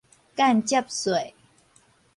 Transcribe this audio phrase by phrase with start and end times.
[0.35, 1.33] 間接稅